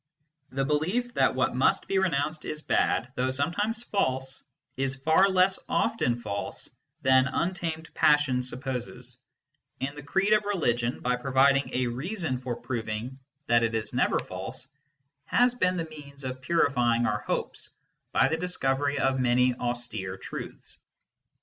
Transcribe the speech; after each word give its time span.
The 0.49 0.65
belief 0.65 1.13
that 1.13 1.35
what 1.35 1.53
must 1.55 1.87
be 1.87 1.99
renounced 1.99 2.43
is 2.43 2.63
bad, 2.63 3.11
though 3.13 3.29
sometimes 3.29 3.83
false, 3.83 4.41
is 4.75 4.95
far 4.95 5.29
less 5.29 5.59
often 5.69 6.15
false 6.15 6.71
than 7.03 7.27
untamed 7.27 7.93
passion 7.93 8.41
sup 8.41 8.61
poses; 8.61 9.17
and 9.79 9.95
the 9.95 10.01
creed 10.01 10.33
of 10.33 10.43
religion, 10.45 11.01
by 11.01 11.17
providing 11.17 11.69
a 11.71 11.85
reason 11.85 12.33
52 12.33 12.33
MYSTICISM 12.33 12.33
AND 12.33 12.35
LOGIC 12.35 12.43
for 12.43 12.55
proving 12.67 13.19
that 13.45 13.61
it 13.63 13.75
is 13.75 13.93
never 13.93 14.17
false, 14.17 14.67
has 15.25 15.53
been 15.53 15.77
the 15.77 15.85
means 15.85 16.23
of 16.23 16.41
purifying 16.41 17.05
our 17.05 17.19
hopes 17.19 17.69
by 18.11 18.27
the 18.27 18.37
discovery 18.37 18.97
of 18.97 19.19
many 19.19 19.53
austere 19.53 20.17
truths. 20.17 20.79